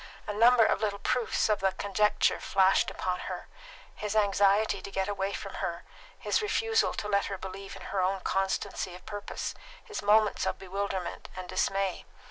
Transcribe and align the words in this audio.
A 0.25 0.33
number 0.33 0.65
of 0.65 0.81
little 0.81 0.97
proofs 0.97 1.47
of 1.47 1.59
the 1.59 1.73
conjecture 1.73 2.39
flashed 2.39 2.89
upon 2.89 3.19
her: 3.29 3.47
his 3.93 4.15
anxiety 4.15 4.81
to 4.81 4.89
get 4.89 5.07
away 5.07 5.31
from 5.31 5.53
her, 5.61 5.83
his 6.17 6.41
refusal 6.41 6.95
to 6.95 7.07
let 7.07 7.25
her 7.25 7.37
believe 7.37 7.75
in 7.75 7.83
her 7.83 8.01
own 8.01 8.21
constancy 8.21 8.95
of 8.95 9.05
purpose, 9.05 9.53
his 9.85 10.01
moments 10.01 10.47
of 10.47 10.57
bewilderment 10.57 11.29
and 11.35 11.47
dismay. 11.47 12.07